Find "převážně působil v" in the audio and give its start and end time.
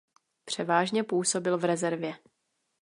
0.45-1.63